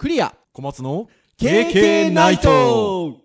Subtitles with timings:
[0.00, 0.34] クリア。
[0.54, 3.18] 小松の KK ナイト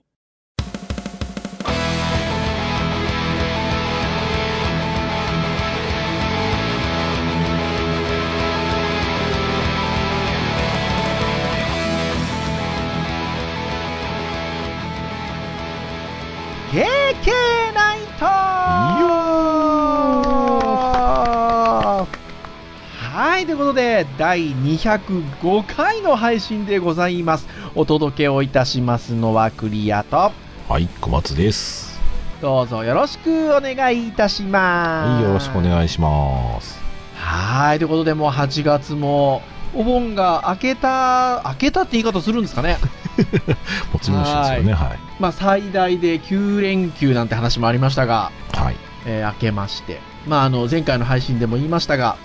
[23.66, 27.48] ことで、第205回の配信でございます。
[27.74, 30.32] お届けをいたしますのはクリアと、
[30.70, 32.00] はい小松です
[32.42, 35.10] どうぞよろしくお願いいたします。
[35.14, 36.80] はいよろしくお願いします
[37.16, 39.42] はい、ということで、もう8月も、
[39.74, 42.78] お盆が明けた、明けたって言い方するんですかね？
[43.92, 48.76] もちろんですよねはいまあ、最大で9連休なんて話もありましたが、はい
[49.08, 52.18] えー明けまして、まあ、あの前回の配信でも言いましたが、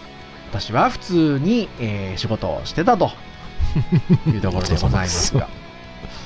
[0.51, 3.11] 私は普通に、えー仕事をしてたと。
[4.27, 5.49] いうところでございますが、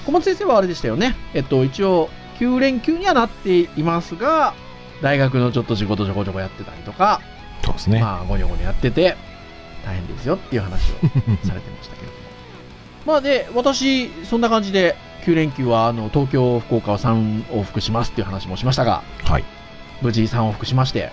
[0.07, 4.55] 小松先生はあれでしたよね、えっと、一応、9連休にはなっていますが、
[5.03, 7.21] 大学のちょっと仕事ちょこちょこやってたりとか、
[7.63, 9.17] そうですね、まあ、ごにょごにょやってて、
[9.85, 10.95] 大変ですよっていう話を
[11.47, 12.13] されてましたけれど。
[12.13, 12.25] も。
[13.07, 19.45] まあで、私、そんな感じで、9連休は、あの、東京、福岡を3往復しますっていう話もしましたが、はい。
[20.03, 21.13] 無事3往復しまして、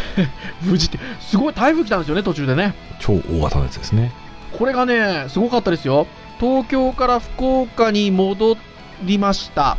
[0.62, 2.74] 無事って、すごい台風来たんですよね、途中でね。
[3.00, 4.12] 超大型のやつですね
[4.58, 6.06] これがね、すごかったですよ。
[6.38, 8.56] 東京から福岡に戻
[9.02, 9.78] りました。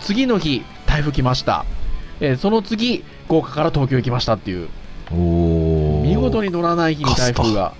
[0.00, 1.64] 次の日、台風来ました。
[2.20, 4.68] えーその次、福岡から東京行きましたっていう、
[5.10, 7.74] 見事に乗らない日に台風が、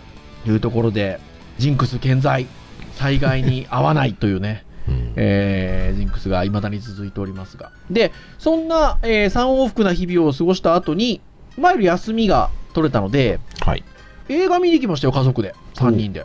[0.47, 1.20] いうところで、
[1.58, 2.47] ジンクス健在、
[2.94, 7.70] 災害に遭わないというね、 うんえージンクスが未だに続いておりますが。
[7.91, 11.20] で、そんな、え3往復な日々を過ごした後に、
[11.58, 13.84] いわゆる休みが取れたので、はい。
[14.28, 15.54] 映画見に行きましたよ、家族で。
[15.74, 16.24] 3人で。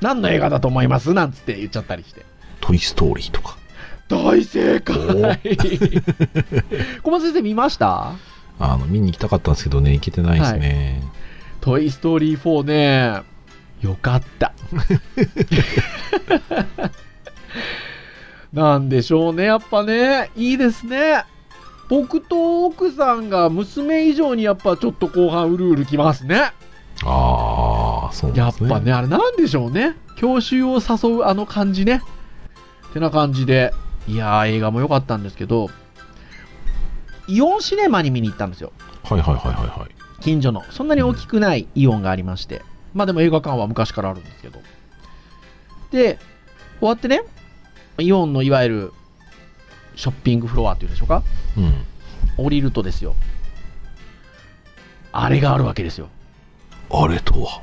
[0.00, 1.12] 何の映画だと思います？
[1.14, 2.24] なんつって言っちゃったりして。
[2.60, 3.56] トイ・ストーリーとか。
[4.08, 4.96] 大正解。
[7.02, 8.12] 小松先生見ました？
[8.58, 11.02] あの見に行きたかったんですけどね行けてないですね、
[11.62, 13.22] トイ・ストーリー4ね、
[13.80, 14.52] よかった。
[18.52, 21.24] なんでしょうね、やっぱね、いいですね。
[21.90, 26.52] 僕と奥さんが娘以上にやっぱちょっと後半うるうるきますね。
[27.04, 29.96] ああそうですねやっぱね、あれなんでしょうね。
[30.16, 32.00] 教習を誘うあの感じね。
[32.94, 33.72] てな感じで、
[34.06, 35.68] いやー映画も良かったんですけど、
[37.26, 38.72] イオンシネマに見に行ったんですよ。
[39.02, 40.62] はいはいはいはいはい近所の。
[40.70, 42.62] そんなに大きくないイオンがありまして。
[42.94, 44.60] まあでも映画館は昔からあるんですけど。
[45.90, 46.18] で、
[46.78, 47.22] 終わってね、
[47.98, 48.92] イオンのいわゆる
[50.00, 51.22] ショッピングフロアっていうんでしょうか？
[51.56, 51.86] うん
[52.36, 53.14] 降りるとですよ。
[55.12, 56.08] あれがあるわけですよ。
[56.90, 57.62] あれとは？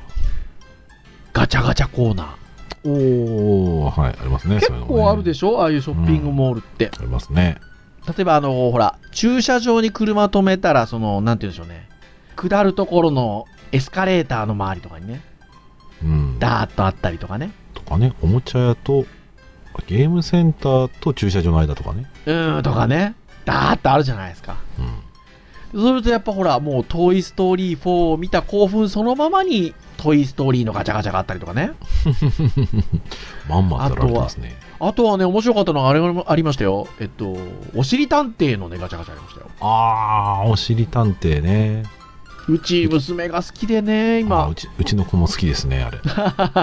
[1.32, 2.36] ガチャガチャコーナ
[2.84, 4.60] おおはいありますねー。
[4.60, 5.60] 結構あるでししょ？
[5.60, 6.90] ああいうショッピングモールって。
[6.96, 7.60] ありますね
[8.06, 11.86] 例えばあの、ほら、駐車場に車止めたら、その、なんて言うんでしょうね。
[12.36, 15.20] 下るところのエスカレーターの周りとかにね、
[16.02, 17.50] うんダーッとあったりとかね。
[17.74, 19.04] とかねおもちゃ屋と
[19.86, 23.14] ゲームセンターと駐車場の間とかねうーん、とかね。
[23.44, 24.56] ダーッとあるじゃないですか。
[24.78, 25.08] うん
[25.74, 31.72] それとやっぱほら、もうトイ・ストーリー4を見た興奮そのままに、トイ・ストーリーのガチャガチャがあったりとかね。
[33.48, 36.88] まんまとやられてますねあとはね、面白かったのがあれもありましたよ。
[37.00, 37.36] えっと、
[37.74, 39.46] おしり探偵のね、ガチャガチャありましたよ。
[39.60, 41.82] ああおしり探偵ね
[42.48, 44.54] うち娘が好きでね、あ今う。
[44.54, 45.98] ちうちの子も好きですねあれ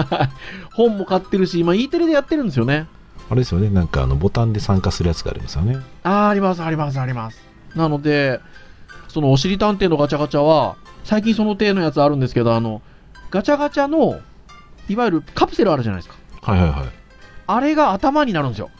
[0.74, 2.86] 本も買ってるし、今 E テレでやってるんですよね。
[3.28, 7.40] あれですよねなんかあのボタンで参加するやつがありますよねあー、あります、あります、あります。
[7.74, 8.40] なので、
[9.08, 12.82] そのおしり探偵のガチャガチャは、最近その手のやつあるんですけど、あの、
[13.30, 14.20] ガチャガチャの、
[14.88, 16.16] いわゆるカプセルあるじゃないですか。
[16.52, 16.88] はいはいはい
[17.48, 18.70] あれが頭になるんですよ。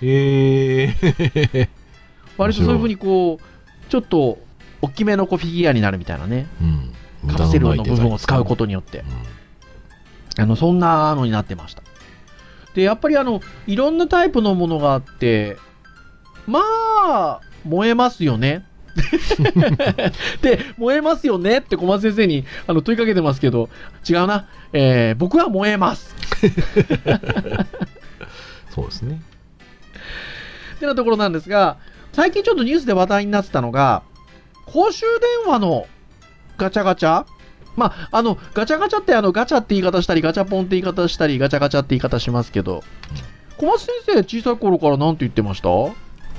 [0.00, 1.68] ええ
[2.38, 4.38] 割とそういう風にこう、ちょっと、
[4.80, 6.46] 大きめのこうフィギュアになるみたいなね。
[6.60, 6.92] うん
[7.28, 9.04] カプセルの部分を使うことによって。
[10.38, 11.82] あの、そんなのになってました。
[12.74, 15.56] で、やっぱりあの、いろんなタイプのものがあって、
[16.46, 18.64] まあ、燃えますよね。
[20.42, 23.70] で、燃えますよねって小松先生にあの問いかけてますけど、
[24.08, 24.48] 違うな。
[24.72, 26.14] えー僕は燃えます。
[28.74, 29.20] そうですね
[30.76, 31.78] ってなところなんですが、
[32.12, 34.02] 最近ちょっとニュースで話題になってたのが、
[34.66, 35.06] 公衆
[35.44, 35.86] 電話の
[36.58, 37.24] ガチャガチャ
[37.76, 42.82] まあ、あの、ガチャガチャってあの、ガチャって言い方したり、ガチャポンって言い方したり、ガチャガチャって言い方しますけど、
[43.56, 45.68] 小松先生、小さい頃から何て言ってました？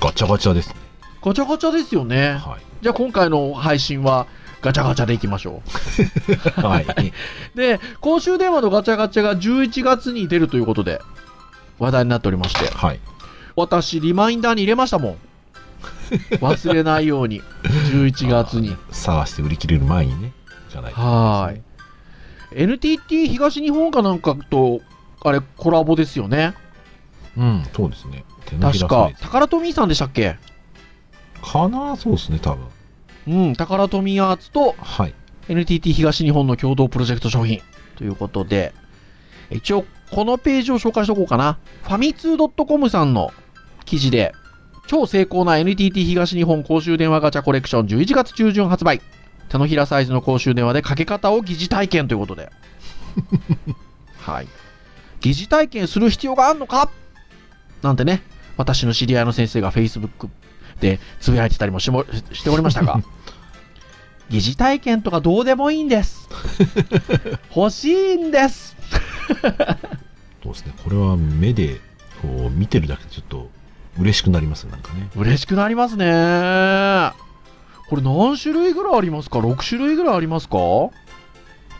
[0.00, 0.74] ガチャガチャですね
[1.22, 2.32] ガチャガチャですよね。
[2.34, 4.26] はいじゃあ今回の配信は、
[4.60, 5.62] ガチャガチャでいきましょ
[6.56, 6.84] はい。
[6.84, 7.56] う。
[7.56, 11.00] で、公衆電話のガチャガチャが11月に出るということで、
[11.78, 13.00] 話題になっておりまして、はい。
[13.56, 15.16] 私、リマインダーに入れましたもん。
[16.40, 18.76] 忘れないように、11月に。
[18.90, 20.32] 探して売り切れる前にね。
[20.74, 21.60] じゃないい。
[22.56, 24.80] NTT 東日本かなんかと、
[25.22, 26.54] あれ、コラボですよね。
[27.36, 28.24] うん、そうですね。
[28.60, 30.36] 確かタカラトミーさんでしたっけ？
[31.42, 31.96] かな？
[31.96, 32.66] そうですね、多分。
[33.26, 35.14] うん、タカラトミーアーツとはい。
[35.48, 37.60] NTT 東日本の共同プロジェクト商品
[37.96, 38.74] ということで、
[39.50, 41.58] 一応このページを紹介しておこうかな。
[41.82, 43.30] ファミツー .com さんの
[43.84, 44.32] 記事で、
[44.86, 49.00] 超成功な NTT 東日本公衆電話ガチャコレクション11月中旬発売。
[49.48, 52.50] 手のひらサイズの公衆電話でかけ方を疑似体験ということで。
[54.18, 54.48] はい。
[55.20, 56.90] 疑似体験する必要があるのか？
[57.82, 58.22] なんてね、
[58.56, 60.28] 私の知り合いの先生が Facebook
[60.80, 63.00] でつぶやいてたりもしもしておりましたが、
[64.30, 66.28] 疑似体験とかどうでもいいんです。
[67.54, 68.74] 欲しいんです。
[70.42, 70.74] そうですね。
[70.82, 71.80] これは目で、
[72.20, 73.50] こう、見てるだけでちょっと
[73.98, 75.08] 嬉しくなりますね、なんかね。
[75.16, 77.23] 嬉しくなりますね。
[77.94, 80.58] これ何種類ぐらいありますか ?6 種類ぐらいありますか？
[80.58, 80.90] う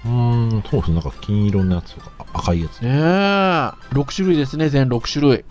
[0.04, 0.94] ーん、そうですね。
[0.94, 2.80] なんか金色のやつとか、あ赤いやつ。
[2.82, 2.92] ねえ。
[3.94, 5.44] 6種類ですね、全6種類。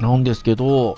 [0.00, 0.96] なんですけど、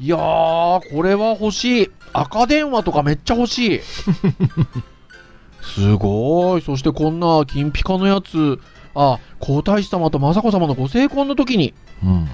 [0.00, 1.90] いやー、これは欲しい。
[2.12, 3.80] 赤電話とかめっちゃ欲しい。
[5.62, 6.62] すごい。
[6.62, 8.58] そしてこんな金ピカのやつ、
[8.96, 12.28] あ、皇太子様と雅子様のご成婚の時に、うん。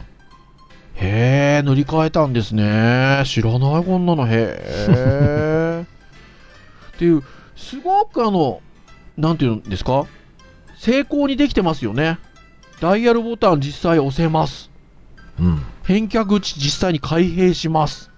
[0.98, 3.22] へえ、塗り替えたんですね。
[3.26, 4.26] 知らない、こんなの。
[4.26, 4.30] へ
[4.88, 5.84] え。
[6.96, 7.22] っていう、
[7.54, 8.60] すごくあの、
[9.16, 10.06] なんていうんですか？
[10.78, 12.18] 成功にできてますよね。
[12.80, 14.70] ダイヤルボタン実際押せます。
[15.38, 15.62] うん。
[15.84, 18.10] 返却口実際に開閉します。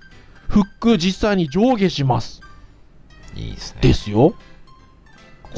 [0.48, 2.40] フック実際に上下します。
[3.36, 3.80] いいですね。
[3.82, 4.34] ですよ。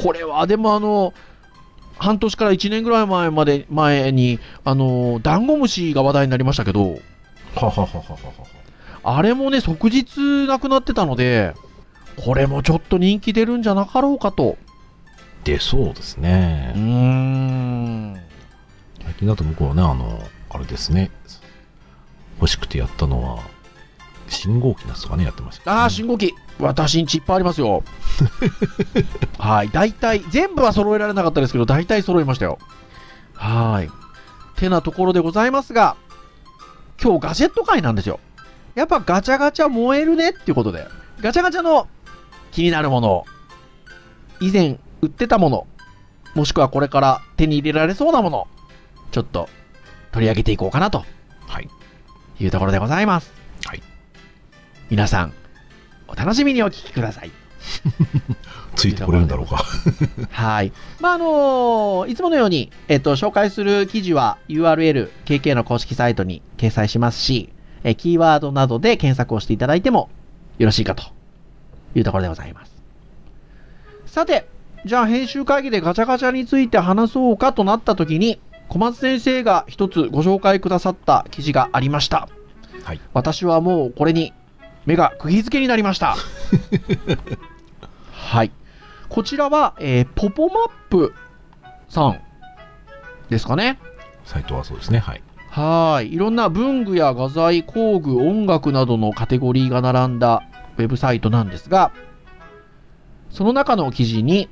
[0.02, 1.14] これはでもあの、
[2.00, 6.98] 半年から1年ぐらい前まで、前に、あの、ダンゴムシが話題になりましたけど、
[7.54, 7.88] はははははは
[9.04, 9.16] は。
[9.18, 11.54] あれもね、即日なくなってたので、
[12.16, 14.56] これもちょっと人気出るんじゃなかろうかと。
[15.44, 16.72] 出そうですうーね。
[16.74, 18.14] ん。
[19.04, 21.10] 最近だと僕はね、あの、あれですね。
[22.40, 23.42] 欲しくてやったのは、
[24.28, 26.34] 信号機のやつとかね、やってました、ああ、信号機。
[26.60, 27.82] 私んちいっぱいありますよ。
[29.38, 29.70] はい。
[29.70, 32.58] 大体、全部は揃えられなかったですけど、大体揃いましたよ。
[33.34, 33.90] はい。
[34.56, 35.96] てなところでございますが、
[37.02, 38.20] 今日ガジェット会なんですよ。
[38.74, 40.86] やっぱガチャガチャ燃えるねっていうことで、
[41.20, 41.88] ガチャガチャの
[42.52, 43.24] 気になるもの、
[44.40, 45.66] 以前売ってたもの、
[46.34, 48.48] もしくはこれから手に入れられそうなもの、
[49.10, 49.48] ちょっと
[50.12, 51.04] 取り上げていこうかなと
[51.46, 51.68] はい。
[52.38, 53.32] いうところでございます。
[53.64, 53.82] はい。
[54.90, 55.32] 皆さん、
[56.10, 57.30] お楽しみにお聞きください。
[58.74, 59.64] ついてこれるんだろうか。
[60.30, 60.72] はい。
[61.00, 67.50] まあ、あのいつものように、えっと、紹介する記事は URL、KK の公式サイトに掲載しますし、
[67.84, 70.10] えキーワードなどで検索をしていただいても
[70.58, 71.04] よろしいかと
[71.94, 72.72] いうところでございます。
[74.06, 74.46] さて、
[74.84, 82.28] じゃあ編集会議でガチャガチャについて話そうかとなった時に、小松先生が一つご紹介くださった記事がありました。
[82.84, 83.00] はい。
[83.12, 84.32] 私はもうこれに
[84.86, 86.16] 目が釘付けになりました。
[88.12, 88.50] はい。
[89.08, 91.14] こちらは、えーポポマップ
[91.88, 92.20] さん
[93.28, 93.78] ですかね。
[94.24, 94.98] サイトはそうですね。
[94.98, 95.22] はい。
[95.50, 96.12] はい。
[96.14, 100.42] いろんな文具や画材、工具、音楽などのカテゴリーが並んだ
[100.78, 101.90] ウェブサイトなんですが、
[103.30, 104.48] その中の記事に、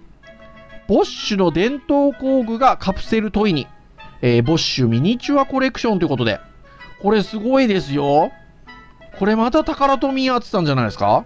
[0.89, 3.69] ボッシュの伝統工具がカプセルトイに、
[4.23, 6.41] えーボッシュミニチュアコレクションということで、
[7.01, 8.33] これすごいですよ。
[9.19, 11.25] これまた宝富やってたんじゃないですか？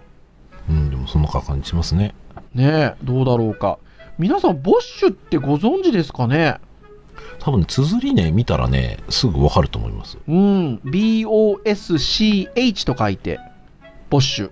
[0.68, 2.14] うん、でもそんな感じしますね。
[2.54, 3.78] ねえ、どうだろうか。
[4.18, 6.58] 皆さん、ボッシュってご存知ですかね？
[7.38, 10.18] 多分ね、綴りね、見たらね、すぐわかると思います。
[10.28, 13.40] うん、BOSCH と書いて、
[14.10, 14.50] ボッシュ。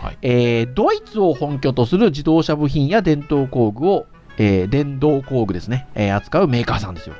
[0.00, 0.18] はい。
[0.22, 4.06] えードイツを本拠とする自動車部品や伝統工具を、
[4.36, 7.14] えー電動工具ですね、えー扱うメーカーさんですよ。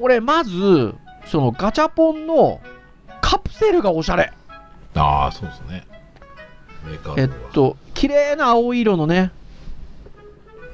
[0.00, 0.94] これ、まず、
[1.26, 2.60] そのガチャポンの
[3.30, 4.32] カプセルがおしゃれ。
[4.96, 5.86] ああ、そうですね。
[6.84, 9.30] メーカーえっと、綺麗な青色のね、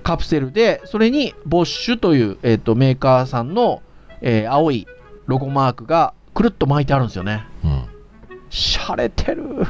[0.02, 3.82] カプセルで、それにボッシュという、えっと、メーカーさんの、
[4.22, 4.86] えー青い
[5.26, 7.44] ロゴマークがくるっと巻いてあるんですよね。
[7.62, 7.84] うん。
[8.48, 9.66] しゃれてる。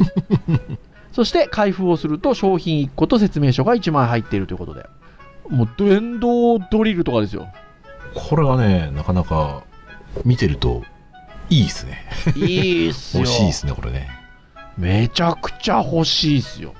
[1.12, 4.86] そして開封をすると商品1個と説明書が1枚入っているということで。
[5.48, 7.46] もう電動ドリルとかですよ。
[8.12, 9.62] これはね、なかなか
[10.26, 10.82] 見てると
[11.48, 12.08] いいですね。
[12.34, 13.24] いいっすよ。
[13.24, 14.08] 欲しいですね、これね。
[14.76, 16.74] めちゃくちゃ欲しいっすよ。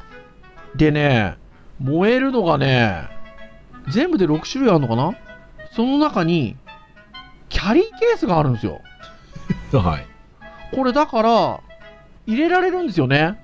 [0.75, 1.37] でね、
[1.79, 3.09] 燃えるのがね、
[3.89, 5.15] 全部で6種類あるのかな？
[5.75, 6.57] その中に、
[7.49, 8.81] キャリーケースがあるんですよ。
[9.73, 10.07] はい。
[10.75, 11.61] これだから、
[12.27, 13.39] 入れられるんですよね。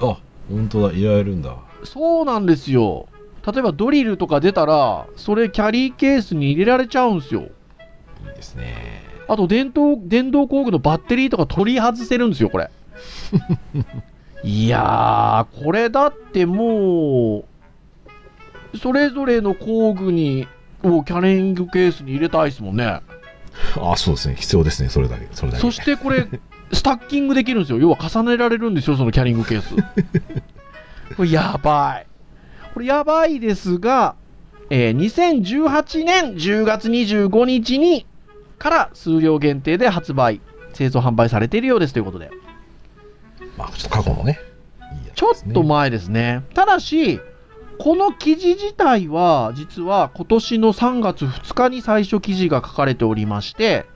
[0.00, 0.18] あ、
[0.50, 1.56] 本当だ、入れられるんだ。
[1.84, 3.08] そうなんですよ。
[3.46, 7.42] 例えばドリルとか出たら、それキャリーケースに入れられちゃうんですよ。
[7.42, 7.48] いい
[8.34, 9.05] ですね。
[9.28, 12.70] あと電動、電動工具のバッテリーとか取り外せるんですよ、これ。
[14.44, 17.44] いやー、これだっても
[18.72, 20.46] う、それぞれの工具に、
[20.82, 23.00] をキャリングケースに入れたいですもんね。
[23.80, 24.36] あ、そうですね。
[24.36, 24.88] 必要ですね。
[24.88, 25.26] それだけ。
[25.32, 25.62] それだけ。
[25.62, 26.28] そしてこれ、
[26.72, 27.78] スタッキングできるんですよ。
[27.78, 29.74] 要は重ねられるんですよ、そのキャリングケース。
[31.16, 32.06] これやばい。
[32.74, 34.14] これやばいですが、
[34.68, 38.06] えー2018年10月25日に
[38.58, 40.40] から数量限定で発売、
[40.72, 42.30] 製造販売されているようですということで。
[43.56, 44.38] まあ、ちょっと過去のね。
[45.00, 46.42] いいやつちょっと前ですね。
[46.54, 47.20] ただし、
[47.78, 53.86] この記事自体は、実は今年の3月2日に最初記事が書かれておりまして、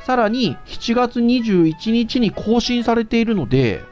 [0.00, 3.82] さらに7月21日に更新されているので、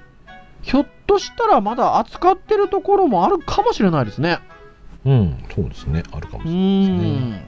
[0.62, 4.38] ひょっとしたらまだ扱ってるところもあるかもしれないですね。
[5.04, 6.02] うん、そうですね。
[6.12, 7.47] あるかもうしれないですーね。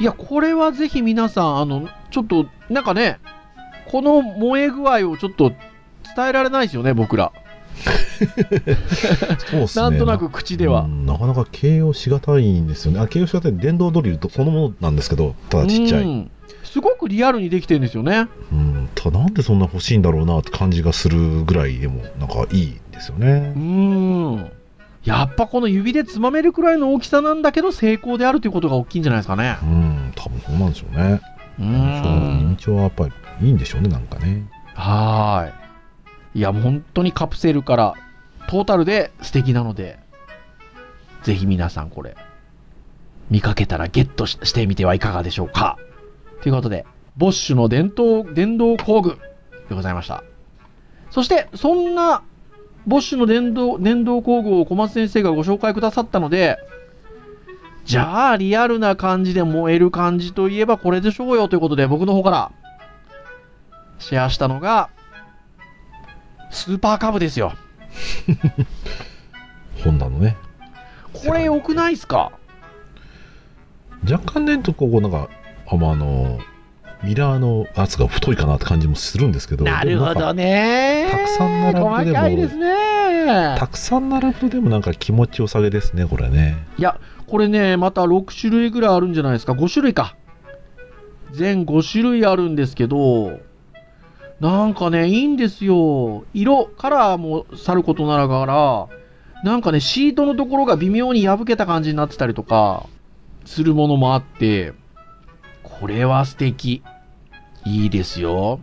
[0.00, 0.02] ん。
[0.02, 3.20] いや、これはぜひ皆さん、あの、ちょっと、なんかね、
[3.86, 5.52] この燃え具合をちょっと
[6.16, 7.32] 伝えられないですよね、僕ら。
[9.38, 9.82] そうですね。
[9.82, 10.88] なんとなく口ではう。
[10.88, 13.00] んなかなか形容しがたいんですよね。
[13.00, 16.04] あ、形容しがたい電動ドリルとそのものなんですけど、ただちっちゃい。
[16.04, 16.30] うん
[16.62, 18.28] すごくリアルにできてるんですよね。
[18.52, 23.58] うん、ただなんでそんな欲しいんだろうなって感じがするぐらいでも、なんかいいですよねう。
[23.58, 24.52] ーん。
[25.04, 29.56] やっぱこの指でつまめるくらいの大きさなんだけど成功であるということが大きいんじゃないですかね。
[29.62, 31.20] うん、多分そうなんでしょうね。
[31.58, 32.56] う認ん。
[32.56, 33.12] 知はやっぱり
[33.46, 34.46] いいんでしょうね、なんかね。
[34.74, 36.38] はーい。
[36.38, 37.94] いや、もう本当にカプセルから
[38.48, 39.98] トータルで素敵なので、
[41.22, 42.16] ぜひ皆さんこれ、
[43.30, 45.78] 見かけたらゲットししてみてはいかがでしょうか。
[46.42, 46.84] ということで、
[47.16, 49.18] ボッシュの伝統、電動工具
[49.68, 50.24] でございました。
[51.10, 52.22] そして、そんな、
[52.86, 56.58] ボッシュの電動、電動工具を小松先生がご紹介くださったので、
[57.84, 62.52] じゃあ、リアルな感じで燃える感じといえばこれでしょうよということで、僕の方から、
[63.98, 64.90] シェアしたのが、
[66.50, 67.52] スーパーカブですよ。
[69.84, 70.36] ホンダのね。
[71.12, 72.32] これ良くないっすか？
[74.08, 75.28] 若干ね、とこう、なんか、
[75.68, 76.38] あまあ、あの、
[77.02, 79.64] ミラーの圧が太いかなって感じもするんですけど。
[79.64, 81.06] なるほどね。
[81.06, 81.08] ね。
[81.10, 83.56] たくさん並ぶとでも細かいですね。
[83.58, 86.58] たくさん並ぶとでもなんか気持ちよさげですね、これね。
[86.76, 89.52] いや、これね、また6種類ぐらいあるんじゃないですか。
[89.52, 90.16] 5種類か。
[91.32, 93.38] 全5種類あるんですけど、
[94.40, 96.24] なんかね、いいんですよ。
[96.34, 98.88] 色、カラーもさることならがら、
[99.44, 102.86] なんかね、シートのところが微妙に破けた感じになってたりとか、
[103.44, 104.72] するものもあって、
[105.62, 106.82] これは素敵。
[107.64, 108.60] いいですよ。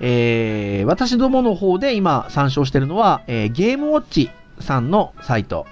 [0.00, 5.66] えー、私どもの方で今参照してるのは、えーゲームウォッチさんのサイト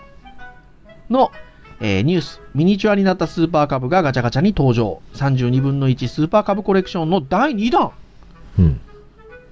[1.11, 1.31] の、
[1.81, 5.03] えーニュース、ミニチュアになったスーパーカブがガチャガチャに登場。
[5.15, 7.93] 32分の1スーパーカブコレクションの第2弾
[8.59, 8.81] うん。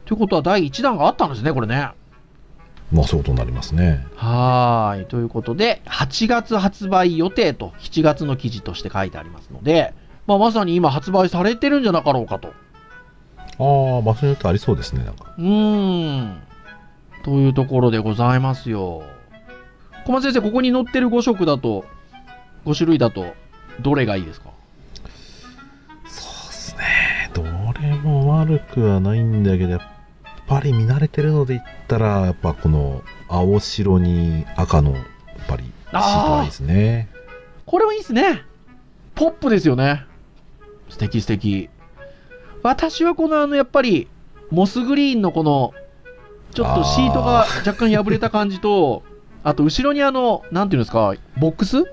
[0.06, 1.90] ということは第1弾があったんですね、これね。
[2.90, 4.06] まあそうとになりますね。
[4.16, 5.06] はーい。
[5.06, 9.94] ということで、8月発売予定と7月の記事として書いてありますので、
[10.26, 12.52] まあ、まさに今発売されてるんじゃなかろうかと。
[13.59, 15.35] ああ、場所によってありそうですね、なんか。
[15.38, 16.42] うーん。
[17.25, 19.04] というところでございますよ。
[20.04, 21.85] 小松先生、ここに載ってる5色だと、
[22.64, 23.35] 5種類だと、
[23.80, 24.50] どれがいいですか？
[26.06, 27.30] そうですね。
[27.35, 27.42] ど
[27.80, 29.80] れも悪くはないんだけど、やっ
[30.49, 35.02] ぱり見慣れてるので言ったら、やっぱこの青白に赤の、やっ
[35.47, 37.09] ぱりシートがいいですね。
[37.64, 38.42] これもいいですね。
[39.14, 40.04] ポップですよね。
[40.88, 41.71] 素敵素敵。
[42.62, 44.09] 私はこのあの、やっぱり、
[44.50, 45.75] モスグリーンのこの、
[46.52, 49.02] ちょっとシートが若干破れた感じと、
[49.45, 51.83] あと後ろにあの、なんていうんですか、ボックス？
[51.83, 51.88] ボ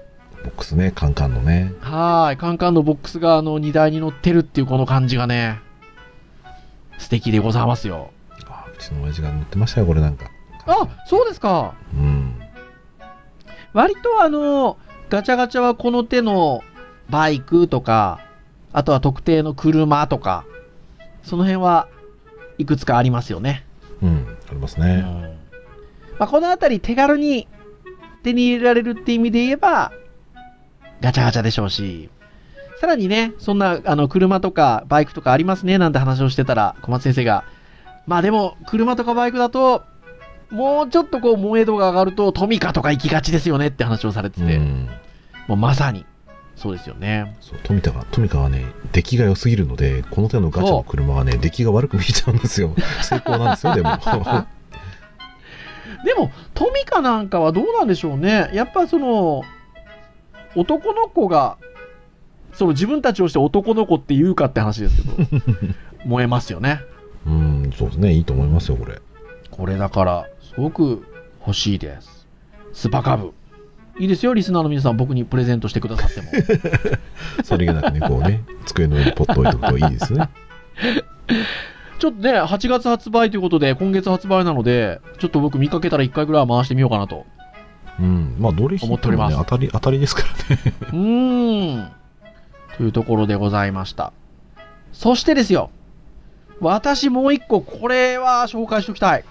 [0.46, 1.74] ックスね、カンカンのね。
[1.82, 5.60] はーい、カンカンのボックスがあの荷台に乗ってるっていうこの感じがね、
[6.98, 8.12] 素敵でございますよ。
[8.48, 10.26] あうちの親父が乗ってましたよ、これなんか。
[10.68, 11.74] あ、そうですか。
[11.94, 12.36] うん。
[13.74, 14.78] 割とあの、
[15.10, 16.64] ガチャガチャはこの手の
[17.10, 18.20] バイクとか、
[18.72, 20.46] あとは特定の車とか、
[21.30, 21.88] その辺は
[22.58, 23.66] いくつかありますよね。
[24.02, 24.84] うん、ありますうん。
[24.84, 25.38] ね。
[26.18, 27.48] まあ、このあたり手軽に
[28.24, 29.92] 手に入れられるって意味で言えば、
[31.02, 32.10] ガチャガチャでしょうし、
[32.82, 37.46] さらにね、そんなあの車とかバイクとかありますねなんて話をしてたら、小松先生が、
[38.08, 39.84] まあでも、車とかバイクだと、
[40.50, 44.90] もうちょっとこう、萌え度が上がると、トミカとか行きがちですよねって話をされてて、うん。
[45.48, 46.06] もうまさに、
[46.60, 47.36] そうですよね。
[47.42, 53.98] そう富田が富田はね出来が良すぎるのでこの手のガチャの車はね出来が悪く見えちゃうんですよ 成功なんですよでも
[56.06, 58.50] でも、トミカなんかはどうなんでしょうね。
[58.54, 59.44] やっぱその、
[60.56, 61.58] 男の子が、
[62.54, 65.44] その自分たちをして男の子って言うかって話ですけど、
[66.06, 66.82] 燃えますよね。
[67.26, 69.02] うんそうですねいいと思いますよこれ
[69.52, 71.06] これだから、すごく
[71.42, 72.28] 欲しいです。
[72.74, 73.34] スパカブ。
[74.00, 76.28] いいですよ、リスナーの皆さん、僕にプレゼントしてくださっても。
[77.44, 80.30] それがなくねこうね机の上にポッと置いとくといいですね
[82.00, 87.26] ちょっとね、8月発売ということで、今月発売なので、ちょっと僕見かけたら1回ぐらいは回してみようかなと。
[88.00, 90.62] うんまあどれ引いてもね思当たり当たりですからね
[90.94, 91.92] うーん。
[92.78, 94.14] というところでございました。
[94.94, 95.70] そしてですよ、
[96.62, 99.26] 私もう一個、これは紹介しておきたい。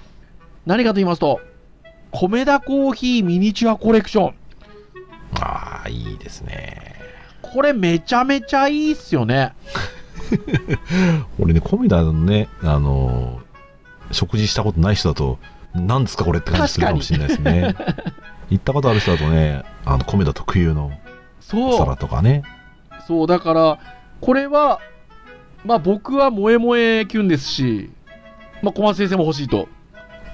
[0.67, 1.41] 何かと言いますと、
[2.11, 4.35] 米田コーヒーミニチュアコレクション。
[5.41, 6.95] ああいいですね
[7.43, 9.55] これめちゃめちゃいいっすよね。
[11.39, 13.41] 俺ねコメダのねあの
[14.11, 15.39] 食事したことない人だと
[15.75, 17.75] 何ですかこれって感じするかもしれないですね
[18.51, 20.93] 行ったことある人だとねあのコメダ特有のお
[21.41, 21.79] そう。
[21.79, 22.43] 皿とかね
[23.09, 23.79] そう、だから、
[24.21, 24.81] これは、
[25.65, 27.91] まあ僕は萌え萌えキュンですし、
[28.63, 29.69] まあ小松先生も欲しいと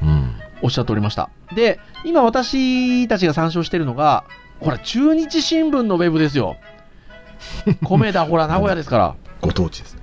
[0.03, 1.31] うんおっしゃっておりました。
[1.55, 4.25] で、今私たちが参照してるのが、
[4.61, 6.57] ほら、中日新聞のウェブですよ。
[7.83, 9.97] 米田、ほら、名古屋ですかご当地です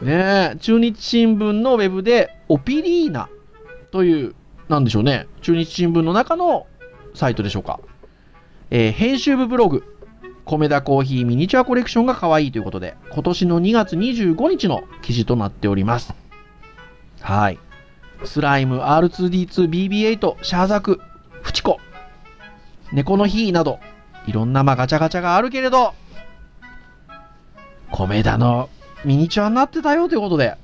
[0.00, 3.28] ね中日新聞のウェブで、オピリーナ
[3.90, 4.34] という、
[4.68, 6.66] なんでしょうね、中日新聞の中の
[7.14, 7.80] サイトでしょうか。
[8.70, 9.84] えー編集部ブログ、
[10.44, 16.14] 米田コーヒーミニチュアコレクションが可愛いということで、今年の2月25日の記事となっております。
[17.20, 17.58] はい。
[18.24, 21.00] スライム、R2D2、BB8、シャーザク、
[21.42, 21.78] フチコ、
[22.92, 23.78] 猫の日など、
[24.26, 25.94] いろんなまあガチャガチャがあるけれど、
[27.92, 28.68] 米田の
[29.04, 30.56] ミニチュアになってたよということで、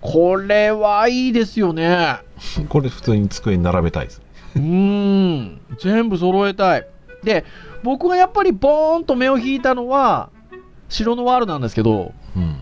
[0.00, 2.18] これはいいですよね。
[2.68, 4.24] これ普通に机に並べたいですね
[4.56, 6.86] うーん、全部揃えたい。
[7.22, 7.44] で、
[7.82, 10.30] 僕がやっぱりボーンと目を引いたのは、
[10.88, 12.56] 白のワールなんですけど、うん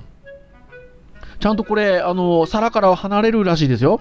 [1.40, 4.00] ちゃんとこれ、あの、皿からは離れるらしいですよ。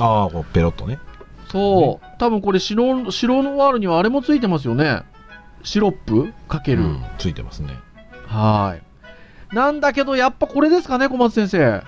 [0.00, 0.98] ああペロッとね
[1.50, 2.06] そう。
[2.18, 5.02] 多分これ白、白のワールにはあれもついてますよね。
[5.64, 6.82] シロップかける。
[6.82, 7.70] うんついてますね
[8.26, 8.76] は
[9.50, 9.54] い。
[9.54, 11.82] なんだけど、やっぱこれですかね、小松先生。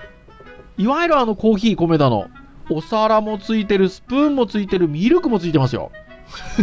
[0.77, 2.27] いわゆるあのコーヒー米田の。
[2.69, 5.91] お皿もついてる、スプーンもついてる、ミルクもついてますよ。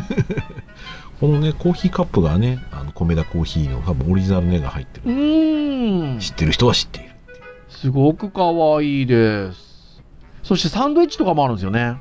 [1.21, 6.19] このねコーヒーカップがねあの米田コーヒーの多分オリジナルの絵が入ってうるーん。
[6.19, 7.11] 知ってる人は知っている
[7.69, 8.43] すごく可
[8.77, 10.03] 愛いです。
[10.43, 11.97] そしてサンドイッチとかもあるんですよね。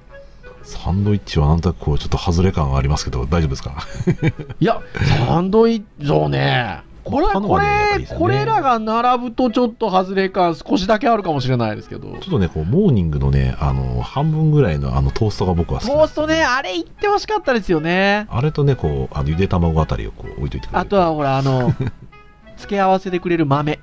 [0.63, 3.76] サンドイッチはなんとなくこうちょっと外れ感がありますけど大丈夫ですか？
[4.60, 4.82] いや、
[5.28, 6.82] サンドイッチ、そうね。
[7.04, 12.08] これ、こ他のがねやっぱりいいれ、これらが並ぶとちょっと外れ感少しだけあるかもしれないですけど。
[12.08, 18.26] ちょっとねこうモーニングのねあの半分ぐらいのあのトーストが僕は好きトーストね、あれ言ってほしかったですよね。
[18.30, 21.73] あれとねこうあのゆで卵あたりをこう置いといてくれるあとはほら、あの、
[22.56, 23.80] 付け合わせてくれる豆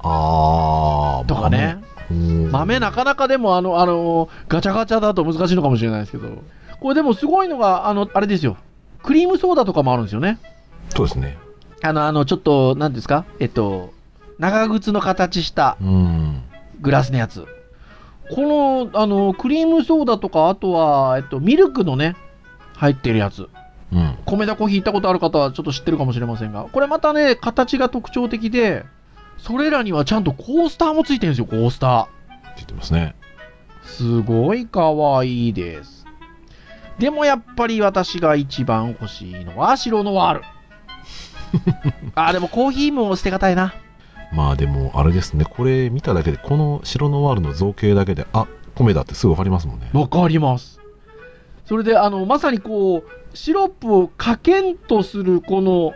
[0.00, 1.78] あーとかね。
[2.10, 6.28] 豆豆なかなかでもあの、あの、ガチャガチャだと難しいのかもしれないですけど。
[6.80, 8.56] これでもすごいのが、あの、あれですよ。
[9.02, 10.38] クリームソーダとかもあるんですよね。
[10.90, 11.38] そうですね
[11.82, 13.24] あの、あの、ちょっと、なんですか？
[13.40, 13.92] えっと、
[14.38, 16.42] 長靴の形したうん
[16.80, 17.46] グラスのやつ。
[18.34, 22.16] この、あの、クリームソーダとか、あとは、えっと、ミルクのね、
[22.74, 23.48] 入ってるやつ。
[23.92, 28.84] うん米田コーヒー行ったことある方はちょっと知ってるかもしれませんが、これまたね、形が特徴的で、
[29.38, 32.08] それらにはちゃんとコースターもついてるんですよ、コースタ
[32.56, 33.86] ついてますねー。
[33.86, 36.04] すごい可愛いです。
[36.98, 40.42] でもやっぱり私が一番欲しいのは白ノワール。
[42.14, 43.74] あ、でもコーヒーも捨てがたいな。
[44.32, 50.80] まあでもあれですねこれ見ただけでこの白ノワールの造形だけであ米だってすぐ分かりますもんねわかります。
[51.66, 55.94] それで、あの、まさにこう、シロップをかけんとする、この、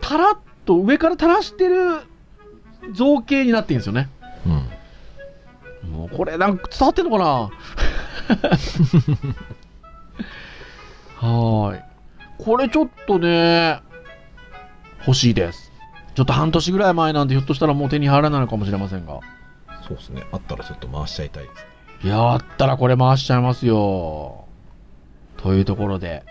[0.00, 2.02] たらっと上から垂らしてる
[2.92, 4.08] 造形になってるんですよね。
[4.46, 4.68] うん
[5.90, 7.24] もうこれなんか伝わってんのかな？
[11.16, 11.82] はーい。
[12.38, 13.80] これちょっとね、
[15.06, 15.72] 欲しいです。
[16.14, 19.20] ちょっと半年ぐらい前なんでひょっとしたらもう手に入らないのかもしれませんが。
[19.86, 21.62] そうですねあったらちょっと回しちゃいたいですね
[22.04, 24.46] いやあったらこれ回しちゃいますよ。
[25.36, 26.24] というところで、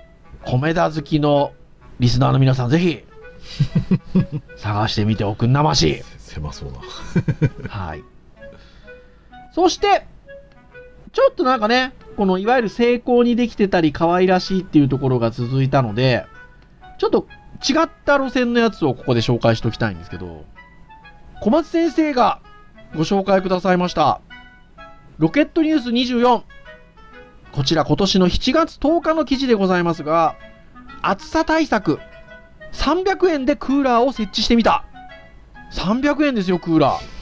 [0.46, 1.54] 米田好きの
[2.00, 3.04] リスナーの皆さんぜひ、
[4.58, 6.04] 探してみておくんなまし。
[6.18, 6.80] 狭そうな
[7.70, 8.04] はい。
[9.54, 10.06] そして、
[11.12, 16.26] ちょっとなんかね、このいわゆる成功にできてたり可愛らしいっていうところが続いたので、
[16.98, 17.28] ちょっと
[17.68, 20.46] 違った路線のやつをここで紹介しておきたいんですけど、
[21.42, 22.40] 小松先生が
[22.96, 24.22] ご紹介くださいました。
[25.20, 26.44] ロケットニュース24。
[27.52, 30.36] こちら今年の7月10日の記事でございますが、
[31.02, 32.00] 暑さ対策。
[32.74, 34.84] 300円でクーラーを設置してみた。
[35.72, 37.14] 300円ですよ、クーラー。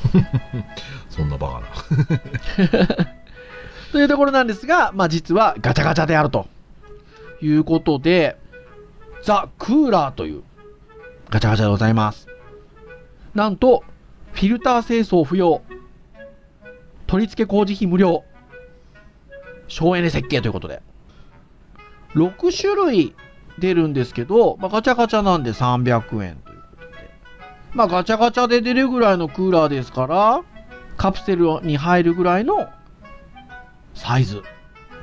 [1.10, 1.62] そんなバ
[1.98, 2.06] カ
[2.72, 2.98] な。
[3.92, 6.48] というところなんですが、まあ実はガチャガチャであると
[7.42, 8.38] いうことで、
[9.24, 10.44] ザ・クーラーという
[11.30, 12.28] ガチャガチャでございます。
[13.34, 13.84] なんと、
[14.34, 15.62] フィルター清掃不要、
[17.08, 18.24] 取り付け工事費無料、
[19.68, 20.82] 省エネ設計ということで、
[22.16, 23.16] 6種類
[23.62, 27.10] 出るんですけど、まあ、ガチャガチャなんで300円ということで、
[27.74, 30.44] まあガチャガチャで出るぐらいのクーラーですから、
[30.98, 32.68] カプセルに入るぐらいの
[33.94, 34.44] サイズ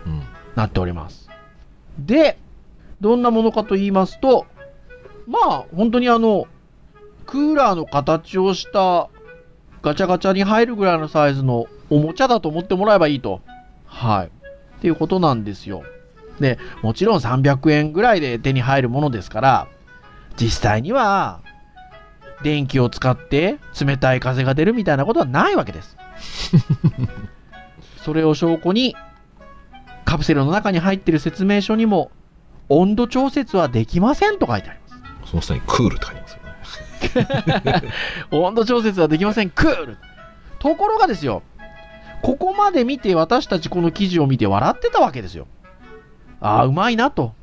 [0.06, 0.22] うん。
[0.54, 1.30] なっております。
[1.98, 2.38] で、
[3.00, 4.46] どんなものかと言いますと、
[5.26, 6.46] まあ、本当にあの、
[7.26, 9.08] クーラーの形をした
[9.82, 13.40] ガチャガチャに入るぐらいのサイズのおもちゃだと思ってもらえばいいと。
[13.86, 14.26] はい。
[14.26, 15.82] っていうことなんですよ。
[16.40, 19.68] で、もちろん300円ぐらいで手に入るものですから、
[20.36, 21.40] 実際には、
[22.42, 25.96] 電気を使って冷たい風が出るみたいなことはないわけです。
[28.04, 28.94] それを証拠に、
[30.04, 32.10] カプセルの中に入っている説明書にも、
[32.68, 34.88] 温度調節はできませんと書いてありま
[35.24, 35.30] す。
[35.30, 36.38] その下にクールって書いてますよ
[37.82, 37.82] ね。
[38.30, 39.50] 温度調節はできません。
[39.50, 39.98] クール
[40.58, 41.42] ところがですよ、
[42.22, 45.46] ここまで見て私たちこの記事を見て笑ってたわけですよ。
[46.40, 47.34] ああ、うまいなと。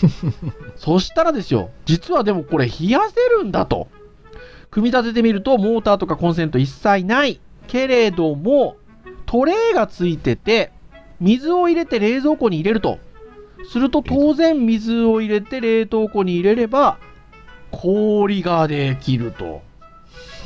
[0.76, 3.88] そしたらですよ、実はでもこれ冷やせるんだと。
[4.70, 7.40] 組み立ててみるとモーターとかコンセント一切ない。
[7.66, 8.76] けれども、
[9.24, 10.72] トレーがついてて、
[11.20, 12.98] 水を入れて冷蔵庫に入れると。
[13.70, 16.98] すると当然水を入れて冷凍庫に入れれば、
[17.70, 19.62] 氷ができると。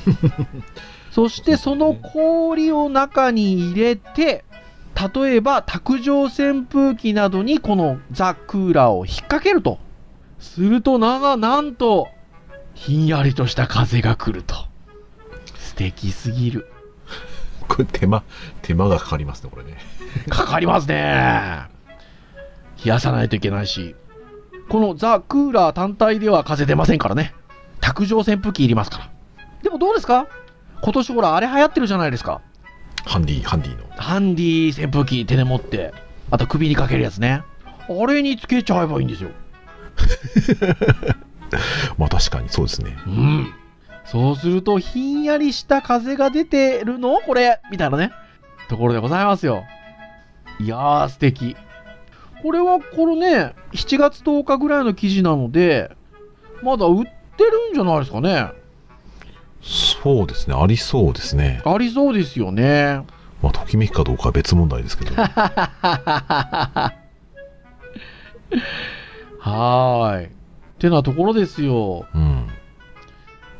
[1.10, 4.44] そしてその氷を中に入れて、
[4.94, 9.78] 例えば卓上扇風機などにこのザ・クーラーを引っ掛けると。
[10.38, 12.08] するとな、なんと、
[12.74, 14.54] ひんやりとした風が来ると。
[15.56, 16.70] 素敵すぎる。
[17.68, 18.22] これ手間、
[18.62, 19.76] 手間がかかりますね、これね。
[20.28, 21.62] かかりますね。
[22.84, 23.94] 冷やさないといけないし。
[24.68, 27.34] このザ・クーラー単体では風出ませんからね。
[27.80, 29.10] 卓上扇風機いりますから。
[29.62, 30.26] でもどうですか？
[30.82, 32.40] 今年ほら、あれ流行ってるじゃないですか。
[33.04, 33.84] ハンディ、ハンディの。
[33.96, 35.92] ハンディ扇風機手で持って、
[36.30, 37.42] あと首にかけるやつね。
[37.88, 39.30] あれにつけちゃえばいいんですよ。
[41.98, 42.96] まあ確かにそうですね。
[43.06, 43.52] うん。
[44.04, 47.20] そうすると、ひんやりした風が出てるの？
[47.20, 48.12] これみたいなね。
[48.68, 49.64] ところでございますよ。
[50.60, 51.56] いやー、素敵。
[52.42, 55.90] これは、このね、7月10日ぐらいの記事なので、
[56.62, 58.52] まだ売ってるんじゃないですかね。
[59.62, 61.62] そうですね、ありそうですね。
[61.64, 63.02] ありそうですよね。
[63.42, 65.14] まあ、ときめきかどうかは別問題ですけど。
[65.16, 70.26] はーい。
[70.26, 70.28] っ
[70.78, 72.06] てなところですよ。
[72.14, 72.48] うん。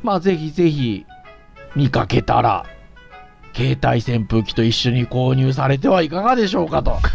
[0.03, 1.05] まあ、ぜひぜひ、
[1.75, 2.65] 見かけたら、
[3.53, 6.99] 携帯扇風機と一緒に購入されてはいかがでしょうかと。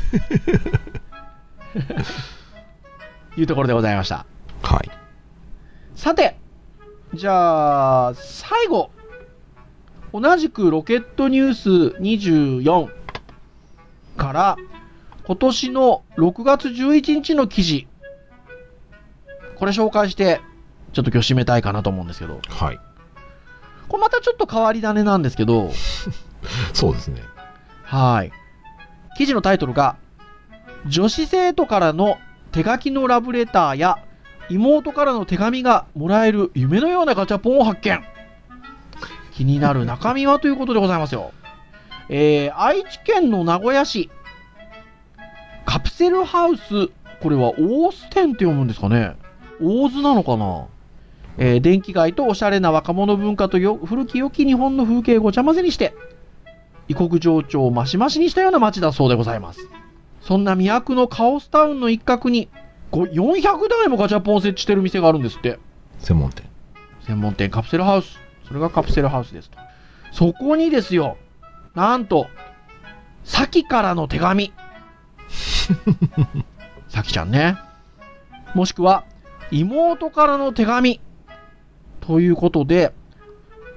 [3.37, 4.25] いうところでございました。
[4.63, 4.91] はい。
[5.95, 6.39] さて、
[7.15, 8.91] じゃあ、最後。
[10.13, 12.89] 同じくロケットニュース24
[14.17, 14.57] から、
[15.27, 17.87] 今年の6月11日の記事。
[19.57, 20.41] これ紹介して、
[20.93, 22.41] ちょっと今日締めたいかなと思うんですけど。
[22.49, 22.81] はい。
[23.89, 25.71] これまたちょっと変わり種なんですけど、
[26.73, 27.23] そうですね。
[27.83, 28.33] はい。
[29.17, 29.97] 記事のタイトルが、
[30.87, 32.19] 女子生徒からの
[32.53, 33.99] 手書きのラブレターや
[34.51, 38.03] 妹からの手紙がもらえる夢のようなガチャポンを発見。
[39.33, 41.33] 気になる中身はということでございますよ。
[42.09, 44.11] えー、愛知県の名古屋市、
[45.65, 46.89] カプセルハウス、
[47.21, 49.17] これは大須店って読むんですかね
[49.61, 50.67] 大津なのかな
[51.39, 55.95] えー電気街とおしゃれな若者文化とよ古き良き日本の風景をごちゃ混ぜにして、
[56.89, 59.61] 異国情緒をマシマシにしたような街だそうでございます。
[60.23, 62.49] そんな魅惑のカオスタウンの一角に、
[62.93, 65.59] 400台もガチャポンを設置してる店があるんですって。
[65.99, 66.45] 専門店。
[67.07, 68.19] 専門店カプセルハウス。
[68.47, 69.59] それがカプセルハウスですと。
[70.13, 71.17] そこにですよ、
[71.75, 72.29] なんと、
[73.25, 74.53] さきからの手紙。
[76.89, 77.59] さきちゃんね。
[78.55, 79.05] もしくは、
[79.51, 81.01] 妹からの手紙。
[82.01, 82.93] ということで、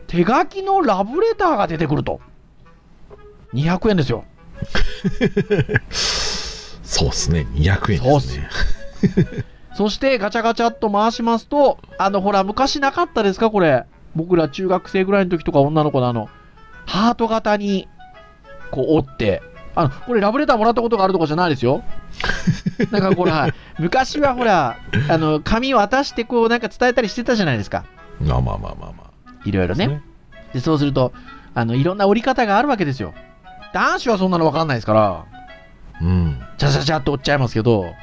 [0.08, 2.22] 手書きのラブレターが出てくると。
[3.54, 4.24] 200円ですよ。
[6.84, 7.48] そうっすね。
[7.54, 8.50] 200円ですね。
[8.52, 8.79] そ
[9.90, 13.86] してガチャガチャっと回しますと、あのほら、昔なかったですか、これ。
[14.16, 16.30] 僕ら中学生ぐらいの時とか女の子のあの、
[16.86, 17.88] ハート型に、
[18.72, 19.42] こう折って、
[19.76, 21.84] あの、これラブレターもらったことがあるとかじゃないですよ。
[22.92, 24.78] なんかこれ、はい昔はほら、
[25.10, 27.86] あの、紙渡してこうなんか伝えたりしてたじゃないですか。
[28.20, 29.32] まあまあまあまあまあ。
[29.46, 30.02] いろいろね。
[30.54, 31.14] で、そうすると、
[31.54, 33.14] あの、いろんな折り方があるわけですよ。
[33.74, 35.26] 男子はそんなのわかんないですから、
[36.02, 36.42] うん。
[36.58, 37.94] チャチャチャっと折っちゃいますけど、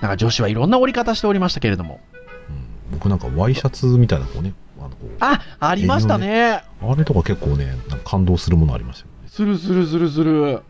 [0.00, 2.00] なんか女子はいろんな折り方しておりましたけれども。
[2.48, 6.62] うん僕なんかワイシャツみたいなこうね、あのこうあ、ありましたね。
[6.80, 9.28] あれとか結構ね、なんか感動するものありましたよね。
[9.28, 10.62] するするするする。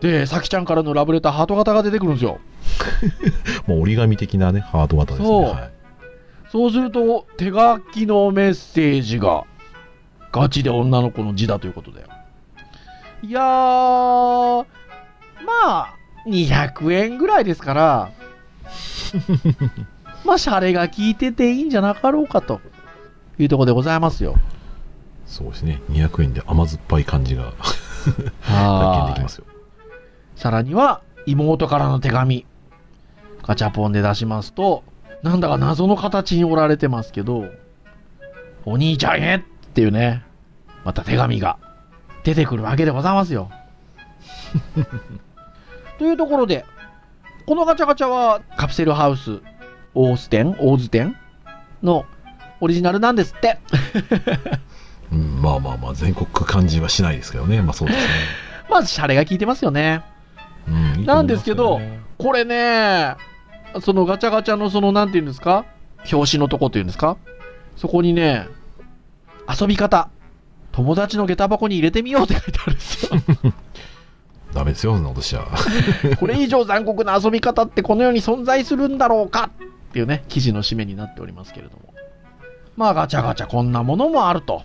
[0.00, 2.38] で、さきちゃんからのラブレターハート型が出てくるんですよ。
[3.66, 5.28] まあ折り紙的なね、ハート型ですね。
[5.28, 5.78] そうはい
[6.50, 9.44] そうすると、手書きのメッセージが、
[10.32, 12.04] ガチで女の子の字だということで。
[13.22, 14.64] いやー、
[15.44, 15.94] まあ、
[16.26, 18.12] 200円ぐらいですから、
[20.24, 22.60] まあ、シャレが効いてていいんじゃなかろうかと
[23.38, 24.36] いうところでございますよ。
[25.26, 25.82] そうですね。
[25.90, 27.52] 200円で甘酸っぱい感じが
[28.42, 29.44] 体験できますよ。
[30.36, 32.46] さらには、妹からの手紙。
[33.42, 34.84] ガチャポンで出しますと、
[35.22, 37.46] なんだか謎の形に折られてますけど、
[38.64, 39.40] お兄ちゃんへっ
[39.74, 40.22] ていうね、
[40.84, 41.58] また手紙が
[42.24, 43.50] 出てくるわけでございますよ。
[45.98, 46.64] というところで、
[47.48, 49.40] このガチャガチャはカプセルハウス、
[49.94, 51.16] オーステン、オーズ店
[51.82, 52.04] の
[52.60, 53.58] オリジナルなんですって。
[55.10, 57.62] うん、まあまあまあ、全国感じはしないですけどね。
[57.62, 58.04] まあそうですね。
[58.68, 60.02] まず、シャレが効いてますよね。
[60.68, 61.80] うん、いいなんですけど、
[62.18, 63.16] これね、
[63.80, 65.64] そのガチャガチャのその、なんていうんですか？
[66.12, 67.16] 表紙のとこっていうんですか？
[67.76, 68.46] そこにね、
[69.58, 70.10] 遊び方。
[70.72, 73.10] 友達の下駄箱に入れてみようって書いてあるんですよ。
[74.58, 75.46] ダメですよ、そんなことしちゃ。
[76.18, 79.50] これ以上残酷な遊び方ってこの世に存在するんだろうか？
[79.90, 81.94] っていうね、記事の締めになっておりますけれども。
[82.76, 84.62] まあガチャガチャこんなものもあると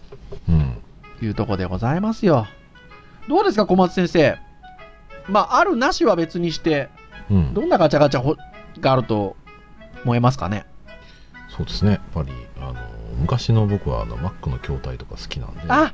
[0.50, 0.78] うん。
[1.22, 2.48] いうとこでございますよ。
[3.28, 4.38] どうですか小松先生？
[5.28, 6.90] まああるなしは別にして、
[7.30, 7.54] うん。
[7.54, 8.36] どんなガチャガチャほ
[8.82, 9.36] があると
[10.04, 10.66] 思えますかね？
[11.50, 11.92] そうですね。
[11.92, 12.76] やっぱり、あの、
[13.20, 15.62] 昔の僕は、あの、Mac の筐体とか好きなんで。
[15.68, 15.94] あ、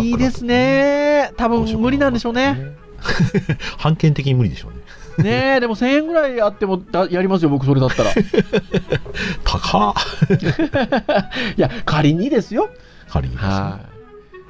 [0.00, 0.44] いいです。
[0.44, 1.30] ね。
[1.36, 2.56] 多分無理なんでしょうね。。
[3.78, 4.78] 判権的に無理でしょうね。
[5.18, 8.10] ねえ、でも1000円ぐらいあってもだやりますよ、僕それだったら。
[8.12, 8.14] い
[9.44, 9.94] 高っ
[11.56, 12.70] や、仮にですよ。
[13.08, 13.50] 仮にですね。
[13.50, 13.98] はい。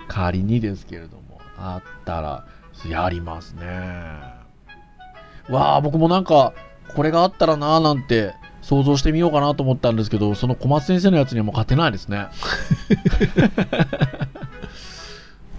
[0.09, 2.45] 仮にですけれども、あったら、
[2.89, 3.67] やりますね。
[5.49, 6.53] わあ、僕もなんか、
[6.95, 12.27] これがあったらなーなんて想像してみようかなと思ったんですけど、その小松先生のやつにはもう勝てないですね。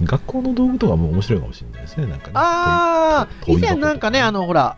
[0.03, 2.07] 学校の道具とかも面白いかもしれないですね。
[2.07, 2.33] なんかね。
[2.35, 4.77] ああ、以前なんかね、あの、ほら、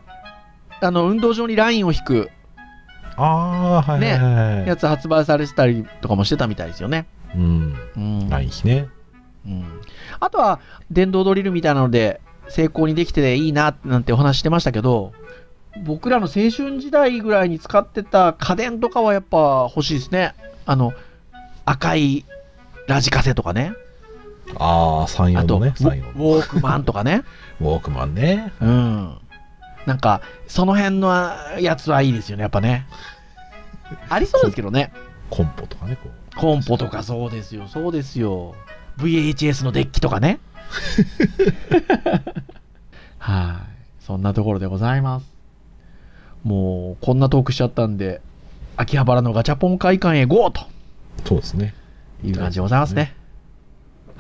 [0.81, 2.29] あの、運動場にラインを引く
[3.17, 4.67] ああ、はいはいはい。
[4.67, 7.05] やつ発売されてたりとかもしてたみたいですよね。
[7.35, 7.75] うん。
[7.95, 8.29] うん。
[8.29, 8.87] ライン比ね。
[9.45, 9.81] うん。
[10.19, 15.13] あとは、電動ドリルみたいなので、成功にできていいな、なんてお話してましたけど、
[15.83, 20.35] 僕らの青春時代ぐらいに使ってた家電とかはやっぱ欲しいですね。
[20.65, 20.93] あの、
[21.65, 22.25] 赤い
[22.87, 23.73] ラジカセとかね。
[24.57, 25.73] ああ、三あと、洋のね。
[25.79, 26.11] ウォ三洋の。
[26.11, 27.23] ウォークマンとかね。
[27.61, 28.51] ウォークマンね。
[28.61, 29.17] うん。
[29.85, 31.09] なんか、その辺の
[31.59, 32.85] やつはいいですよね、やっぱね。
[34.09, 34.91] ありそうですけどね。
[35.29, 36.35] コンポとかね、こう。
[36.35, 38.55] コンポとかそうですよ、そうですよ。
[38.97, 40.39] VHS のデッキとかね。
[43.17, 44.03] はい。
[44.03, 45.25] そんなところでございます。
[46.43, 48.21] もう、こんなトークしちゃったんで、
[48.77, 50.49] 秋葉原のガチャポン会館へ GO!
[50.49, 50.61] と
[51.25, 51.73] そうですね。
[52.23, 53.15] いう感じでございますね。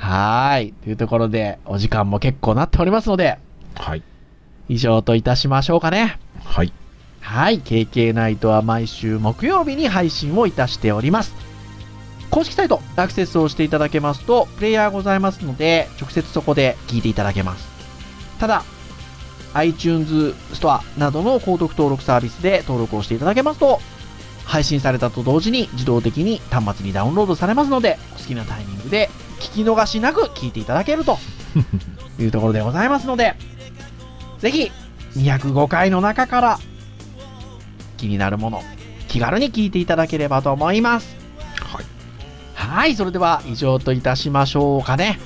[0.01, 0.73] はーい。
[0.73, 3.37] というところで、お時間も結構なっておりますので、
[3.75, 4.01] はい。
[4.67, 6.17] 以上といたしましょうかね。
[6.43, 6.73] はい。
[7.19, 7.61] はい。
[7.61, 11.35] KK ナイトは毎週木曜日に配信をいたしております。
[12.31, 17.67] 公式サイト、アクセスをしていただけますと、プレイヤーございますので、直接そこで聞いていただけます。
[18.39, 18.63] ただ、
[19.53, 23.79] iTunes ストアなどの購読登録サービスで登録をしていただけますと、
[24.45, 29.11] 配信されたと同時に自動的に端末にダウンロードされますので、お好きなタイミングで
[29.41, 31.17] 聞き逃しなく聞いていただけると
[32.19, 33.35] いうところでございますので、
[34.39, 34.71] ぜひ、
[35.17, 36.59] 205回の中から
[37.97, 38.63] 気になるもの、
[39.07, 41.15] 気軽に聞いていただければと思います。
[41.59, 41.85] はい。
[42.53, 45.19] はい、それでは以上といたしましょうかね。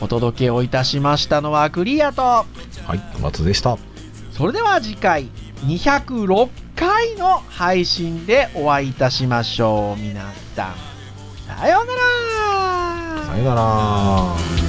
[0.00, 2.46] お届けをいたしましたのはクリアと、は
[2.94, 3.00] い。
[3.20, 3.76] 松でした。
[4.32, 5.28] それでは次回
[5.66, 10.00] 206回の配信でお会いいたしましょう。
[10.00, 10.22] 皆
[10.54, 10.74] さん、
[11.58, 12.77] さようなら
[13.38, 14.67] ないかな。